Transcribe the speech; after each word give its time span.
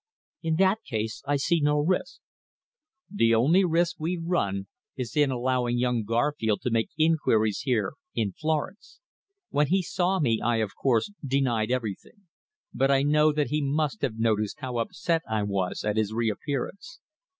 "In 0.41 0.55
that 0.55 0.81
case 0.83 1.21
I 1.27 1.35
see 1.35 1.61
no 1.61 1.77
risk." 1.77 2.21
"The 3.11 3.35
only 3.35 3.63
risk 3.63 3.97
we 3.99 4.17
run 4.17 4.65
is 4.97 5.15
in 5.15 5.29
allowing 5.29 5.77
young 5.77 6.05
Garfield 6.05 6.61
to 6.63 6.71
make 6.71 6.89
inquiries 6.97 7.59
here, 7.65 7.93
in 8.15 8.31
Florence. 8.31 8.99
When 9.49 9.67
he 9.67 9.83
saw 9.83 10.17
me, 10.19 10.41
I, 10.43 10.55
of 10.55 10.71
course, 10.75 11.11
denied 11.23 11.69
everything. 11.69 12.23
But 12.73 12.89
I 12.89 13.03
know 13.03 13.31
that 13.31 13.51
he 13.51 13.61
must 13.61 14.01
have 14.01 14.17
noticed 14.17 14.59
how 14.59 14.77
upset 14.79 15.21
I 15.29 15.43
was 15.43 15.83
at 15.83 15.97
his 15.97 16.11
reappearance." 16.13 16.99